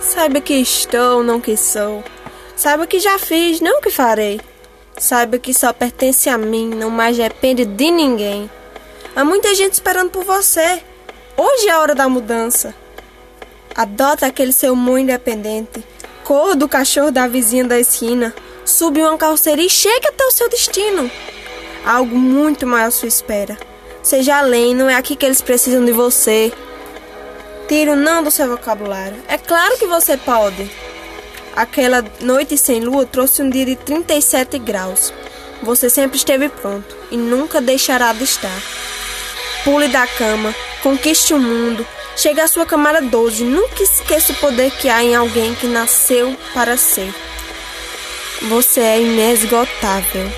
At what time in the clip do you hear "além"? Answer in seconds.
24.38-24.74